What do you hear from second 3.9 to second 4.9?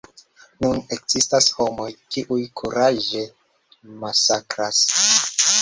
masakras.